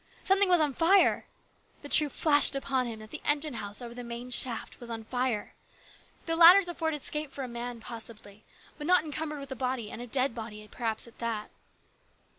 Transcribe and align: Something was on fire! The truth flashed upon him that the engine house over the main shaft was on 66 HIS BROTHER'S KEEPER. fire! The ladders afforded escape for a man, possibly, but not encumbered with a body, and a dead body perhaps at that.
Something 0.23 0.49
was 0.49 0.59
on 0.61 0.73
fire! 0.73 1.27
The 1.83 1.87
truth 1.89 2.13
flashed 2.13 2.55
upon 2.55 2.87
him 2.87 2.97
that 3.01 3.11
the 3.11 3.21
engine 3.23 3.53
house 3.53 3.83
over 3.83 3.93
the 3.93 4.03
main 4.03 4.31
shaft 4.31 4.79
was 4.79 4.89
on 4.89 5.01
66 5.01 5.05
HIS 5.05 5.11
BROTHER'S 5.11 5.29
KEEPER. 5.29 5.51
fire! 5.51 6.25
The 6.25 6.35
ladders 6.35 6.67
afforded 6.69 7.01
escape 7.01 7.31
for 7.31 7.43
a 7.43 7.47
man, 7.47 7.79
possibly, 7.79 8.43
but 8.79 8.87
not 8.87 9.03
encumbered 9.03 9.37
with 9.37 9.51
a 9.51 9.55
body, 9.55 9.91
and 9.91 10.01
a 10.01 10.07
dead 10.07 10.33
body 10.33 10.67
perhaps 10.67 11.07
at 11.07 11.19
that. 11.19 11.51